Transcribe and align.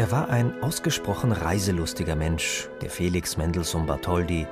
Er 0.00 0.10
war 0.10 0.30
ein 0.30 0.62
ausgesprochen 0.62 1.30
reiselustiger 1.30 2.16
Mensch, 2.16 2.70
der 2.80 2.88
Felix 2.88 3.36
Mendelssohn 3.36 3.84
Bartholdy, 3.84 4.46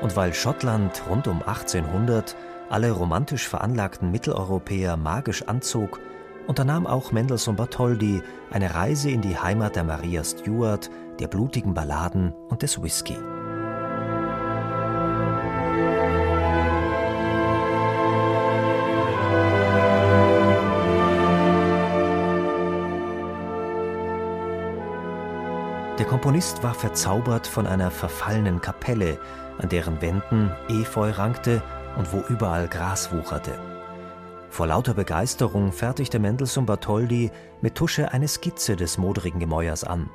und 0.00 0.14
weil 0.14 0.32
Schottland 0.32 1.02
rund 1.10 1.26
um 1.26 1.42
1800 1.42 2.36
alle 2.70 2.92
romantisch 2.92 3.48
veranlagten 3.48 4.12
Mitteleuropäer 4.12 4.96
magisch 4.96 5.42
anzog, 5.48 5.98
unternahm 6.46 6.86
auch 6.86 7.10
Mendelssohn 7.10 7.56
Bartholdy 7.56 8.22
eine 8.52 8.72
Reise 8.72 9.10
in 9.10 9.20
die 9.20 9.36
Heimat 9.36 9.74
der 9.74 9.82
Maria 9.82 10.22
Stuart, 10.22 10.88
der 11.18 11.26
blutigen 11.26 11.74
Balladen 11.74 12.32
und 12.48 12.62
des 12.62 12.80
Whisky. 12.80 13.16
Der 26.04 26.10
Komponist 26.10 26.62
war 26.62 26.74
verzaubert 26.74 27.46
von 27.46 27.66
einer 27.66 27.90
verfallenen 27.90 28.60
Kapelle, 28.60 29.18
an 29.56 29.70
deren 29.70 30.02
Wänden 30.02 30.50
Efeu 30.68 31.08
rankte 31.08 31.62
und 31.96 32.12
wo 32.12 32.22
überall 32.28 32.68
Gras 32.68 33.10
wucherte. 33.10 33.58
Vor 34.50 34.66
lauter 34.66 34.92
Begeisterung 34.92 35.72
fertigte 35.72 36.18
Mendelssohn 36.18 36.66
Bartholdy 36.66 37.30
mit 37.62 37.74
Tusche 37.74 38.12
eine 38.12 38.28
Skizze 38.28 38.76
des 38.76 38.98
modrigen 38.98 39.40
Gemäuers 39.40 39.82
an. 39.82 40.10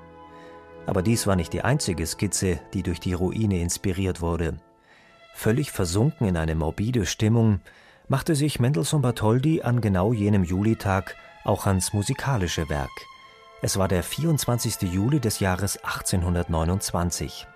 Aber 0.86 1.02
dies 1.02 1.26
war 1.26 1.36
nicht 1.36 1.54
die 1.54 1.64
einzige 1.64 2.06
Skizze, 2.06 2.60
die 2.76 2.84
durch 2.84 3.00
die 3.00 3.14
Ruine 3.14 3.60
inspiriert 3.60 4.22
wurde. 4.22 4.58
Völlig 5.34 5.72
versunken 5.72 6.28
in 6.28 6.38
eine 6.38 6.54
morbide 6.54 7.08
Stimmung, 7.08 7.62
machte 8.08 8.36
sich 8.36 8.60
Mendelssohn 8.60 9.02
Bartholdy 9.02 9.64
an 9.64 9.82
genau 9.82 10.14
jenem 10.14 10.44
Julitag 10.44 11.16
auch 11.46 11.66
ans 11.66 11.94
musikalische 11.94 12.70
Werk– 12.70 12.92
es 13.62 13.78
war 13.78 13.88
der 13.88 14.04
24. 14.04 14.82
Juli 14.84 15.20
des 15.20 15.40
Jahres 15.40 15.78
1829. 15.84 17.48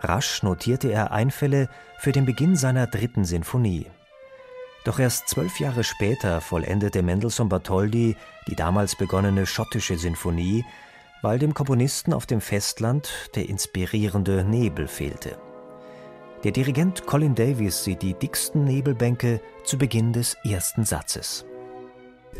Rasch 0.00 0.42
notierte 0.42 0.90
er 0.90 1.12
Einfälle 1.12 1.68
für 1.98 2.12
den 2.12 2.24
Beginn 2.24 2.56
seiner 2.56 2.86
dritten 2.86 3.24
Sinfonie. 3.24 3.86
Doch 4.84 4.98
erst 4.98 5.28
zwölf 5.28 5.60
Jahre 5.60 5.84
später 5.84 6.40
vollendete 6.40 7.02
Mendelssohn 7.02 7.48
Bartholdy 7.48 8.16
die 8.48 8.56
damals 8.56 8.96
begonnene 8.96 9.46
schottische 9.46 9.96
Sinfonie, 9.96 10.64
weil 11.20 11.38
dem 11.38 11.54
Komponisten 11.54 12.12
auf 12.12 12.26
dem 12.26 12.40
Festland 12.40 13.30
der 13.36 13.48
inspirierende 13.48 14.42
Nebel 14.42 14.88
fehlte. 14.88 15.38
Der 16.42 16.50
Dirigent 16.50 17.06
Colin 17.06 17.36
Davis 17.36 17.84
sieht 17.84 18.02
die 18.02 18.14
dicksten 18.14 18.64
Nebelbänke 18.64 19.40
zu 19.62 19.78
Beginn 19.78 20.12
des 20.12 20.36
ersten 20.42 20.84
Satzes. 20.84 21.44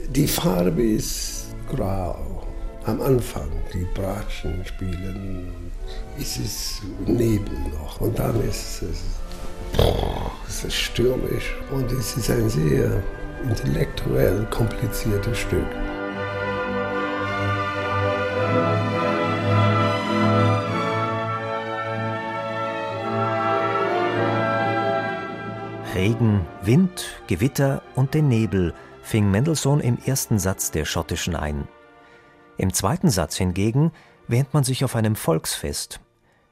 Die 0.09 0.27
Farbe 0.27 0.83
ist 0.83 1.55
grau 1.69 2.42
am 2.87 3.01
Anfang 3.01 3.51
die 3.73 3.87
Bratschen 3.95 4.65
spielen, 4.65 5.53
ist 6.19 6.39
es 6.39 6.83
Nebel 7.07 7.57
noch 7.73 8.01
und 8.01 8.19
dann 8.19 8.41
ist 8.43 8.83
es, 8.83 9.03
es 10.49 10.65
ist 10.65 10.75
stürmisch 10.75 11.55
und 11.71 11.91
es 11.93 12.17
ist 12.17 12.31
ein 12.31 12.49
sehr 12.49 13.03
intellektuell 13.45 14.47
kompliziertes 14.51 15.39
Stück. 15.39 15.67
Regen, 25.95 26.47
Wind, 26.63 27.21
Gewitter 27.27 27.83
und 27.95 28.15
den 28.15 28.29
Nebel 28.29 28.73
fing 29.03 29.31
Mendelssohn 29.31 29.81
im 29.81 29.99
ersten 30.05 30.39
Satz 30.39 30.71
der 30.71 30.85
Schottischen 30.85 31.37
ein. 31.37 31.69
Im 32.59 32.73
zweiten 32.73 33.11
Satz 33.11 33.37
hingegen 33.37 33.93
wähnt 34.29 34.53
man 34.55 34.65
sich 34.65 34.85
auf 34.85 34.95
einem 34.95 35.17
Volksfest. 35.17 36.01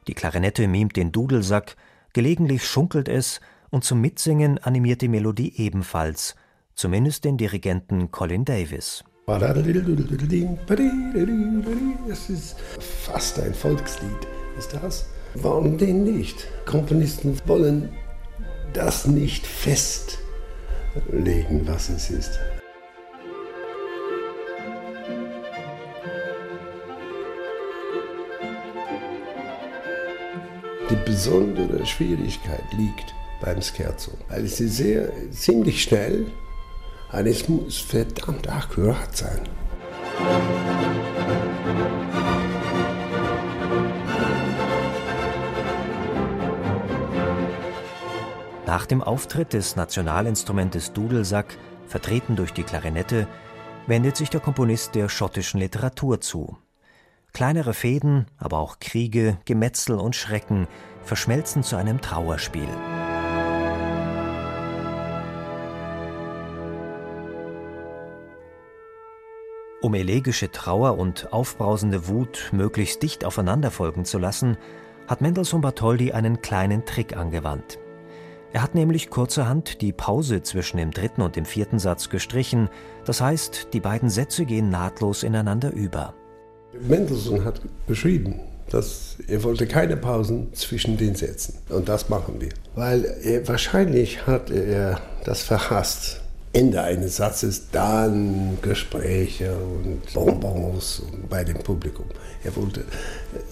Die 0.06 0.15
Klarinette 0.15 0.66
mimt 0.66 0.97
den 0.97 1.12
Dudelsack, 1.12 1.77
gelegentlich 2.12 2.66
schunkelt 2.66 3.09
es 3.09 3.41
und 3.71 3.84
zum 3.84 4.00
Mitsingen 4.00 4.59
animiert 4.59 5.03
die 5.03 5.09
Melodie 5.09 5.53
ebenfalls, 5.56 6.34
zumindest 6.75 7.25
den 7.25 7.37
Dirigenten 7.37 8.10
Colin 8.10 8.44
Davis. 8.44 9.05
Es 12.09 12.31
ist 12.31 12.56
fast 12.81 13.39
ein 13.39 13.55
Volkslied, 13.55 14.27
ist 14.59 14.72
das? 14.72 15.06
Warum 15.34 15.78
denn 15.78 16.03
nicht? 16.03 16.49
Komponisten 16.66 17.39
wollen 17.47 17.91
das 18.72 19.06
nicht 19.06 19.47
festlegen, 19.47 20.19
was 21.66 21.89
es 21.89 22.10
ist. 22.10 22.41
Die 30.91 30.97
besondere 30.97 31.87
Schwierigkeit 31.87 32.65
liegt 32.73 33.15
beim 33.41 33.62
Scherzo, 33.62 34.11
weil 34.28 34.45
ist 34.45 34.56
sehr 34.56 35.12
ziemlich 35.31 35.84
schnell 35.84 36.27
und 37.12 37.27
es 37.27 37.49
muss 37.49 37.78
verdammt 37.78 38.49
akkurat 38.49 39.17
sein. 39.17 39.41
Nach 48.67 48.87
dem 48.87 49.01
Auftritt 49.03 49.53
des 49.53 49.77
Nationalinstrumentes 49.77 50.93
Dudelsack, 50.93 51.57
vertreten 51.87 52.34
durch 52.34 52.53
die 52.53 52.65
Klarinette, 52.65 53.28
wendet 53.87 54.17
sich 54.17 54.31
der 54.31 54.41
Komponist 54.41 54.97
der 54.97 55.09
schottischen 55.09 55.61
Literatur 55.61 56.21
zu. 56.21 56.57
Kleinere 57.32 57.74
Fäden, 57.74 58.26
aber 58.38 58.58
auch 58.58 58.78
Kriege, 58.80 59.38
Gemetzel 59.44 59.96
und 59.96 60.16
Schrecken 60.16 60.66
verschmelzen 61.02 61.62
zu 61.62 61.76
einem 61.76 62.00
Trauerspiel. 62.00 62.68
Um 69.82 69.94
elegische 69.94 70.50
Trauer 70.50 70.98
und 70.98 71.32
aufbrausende 71.32 72.06
Wut 72.06 72.50
möglichst 72.52 73.02
dicht 73.02 73.24
aufeinander 73.24 73.70
folgen 73.70 74.04
zu 74.04 74.18
lassen, 74.18 74.58
hat 75.06 75.22
Mendelssohn 75.22 75.62
Bartholdy 75.62 76.12
einen 76.12 76.42
kleinen 76.42 76.84
Trick 76.84 77.16
angewandt. 77.16 77.78
Er 78.52 78.62
hat 78.62 78.74
nämlich 78.74 79.08
kurzerhand 79.08 79.80
die 79.80 79.92
Pause 79.92 80.42
zwischen 80.42 80.76
dem 80.76 80.91
dritten 80.91 81.22
und 81.22 81.36
dem 81.36 81.47
vierten 81.47 81.78
Satz 81.78 82.10
gestrichen, 82.10 82.68
das 83.06 83.20
heißt, 83.20 83.68
die 83.72 83.80
beiden 83.80 84.10
Sätze 84.10 84.44
gehen 84.44 84.68
nahtlos 84.68 85.22
ineinander 85.22 85.72
über. 85.72 86.14
Mendelssohn 86.78 87.44
hat 87.44 87.60
beschrieben, 87.86 88.41
dass 88.70 89.16
er 89.26 89.42
wollte 89.42 89.66
keine 89.66 89.97
Pausen 89.97 90.53
zwischen 90.54 90.97
den 90.97 91.14
Sätzen. 91.14 91.58
Und 91.69 91.88
das 91.88 92.08
machen 92.08 92.41
wir. 92.41 92.50
Weil 92.75 93.04
er, 93.22 93.47
wahrscheinlich 93.48 94.26
hat 94.26 94.50
er 94.50 95.00
das 95.25 95.42
verhasst. 95.42 96.20
Ende 96.53 96.82
eines 96.82 97.16
Satzes, 97.16 97.70
dann 97.70 98.59
Gespräche 98.60 99.54
und 99.54 100.12
Bonbons 100.12 101.03
bei 101.28 101.44
dem 101.44 101.59
Publikum. 101.59 102.06
Er 102.42 102.56
wollte 102.56 102.84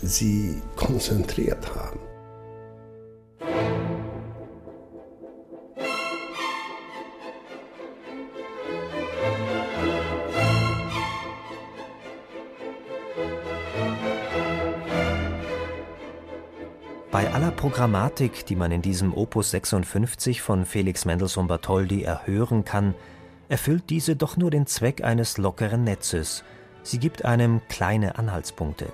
sie 0.02 0.60
konzentriert 0.74 1.74
haben. 1.76 2.00
Bei 17.18 17.34
aller 17.34 17.50
Programmatik, 17.50 18.46
die 18.46 18.54
man 18.54 18.70
in 18.70 18.80
diesem 18.80 19.12
Opus 19.12 19.50
56 19.50 20.40
von 20.40 20.64
Felix 20.64 21.04
Mendelssohn 21.04 21.48
Bartholdy 21.48 22.04
erhören 22.04 22.64
kann, 22.64 22.94
erfüllt 23.48 23.90
diese 23.90 24.14
doch 24.14 24.36
nur 24.36 24.52
den 24.52 24.68
Zweck 24.68 25.02
eines 25.02 25.36
lockeren 25.36 25.82
Netzes. 25.82 26.44
Sie 26.84 27.00
gibt 27.00 27.24
einem 27.24 27.60
kleine 27.68 28.18
Anhaltspunkte. 28.18 28.92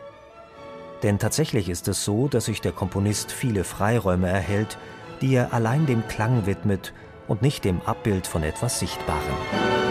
Denn 1.02 1.18
tatsächlich 1.18 1.68
ist 1.68 1.86
es 1.86 2.02
so, 2.02 2.26
dass 2.26 2.46
sich 2.46 2.62
der 2.62 2.72
Komponist 2.72 3.30
viele 3.30 3.62
Freiräume 3.62 4.30
erhält, 4.30 4.78
die 5.20 5.34
er 5.34 5.52
allein 5.52 5.84
dem 5.84 6.08
Klang 6.08 6.46
widmet 6.46 6.94
und 7.28 7.42
nicht 7.42 7.62
dem 7.62 7.82
Abbild 7.82 8.26
von 8.26 8.42
etwas 8.42 8.78
Sichtbarem. 8.78 9.83